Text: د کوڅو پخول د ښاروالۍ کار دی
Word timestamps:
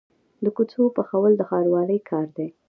د 0.43 0.45
کوڅو 0.55 0.83
پخول 0.97 1.31
د 1.37 1.41
ښاروالۍ 1.49 1.99
کار 2.09 2.27
دی 2.37 2.47